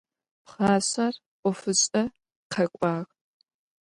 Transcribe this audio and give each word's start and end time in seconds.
Пхъашӏэр 0.45 1.15
ӏофышӏэ 1.41 2.03
къэкӏуагъ. 2.51 3.11